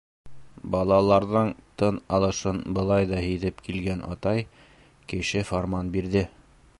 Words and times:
Балаларҙың 0.75 1.51
тын 1.81 1.99
алышын 2.17 2.63
былай 2.79 3.07
ҙа 3.13 3.21
һиҙеп 3.27 3.61
килгән 3.69 4.03
атай 4.15 4.43
кеше 5.13 5.45
фарман 5.51 5.97
бирҙе: 5.97 6.29